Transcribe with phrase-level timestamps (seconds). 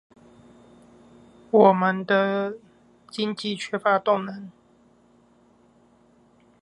[1.51, 2.57] 我們的
[3.11, 4.51] 經濟缺乏動能